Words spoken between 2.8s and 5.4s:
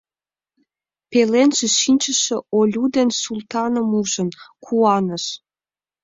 ден Султаным ужын, куаныш: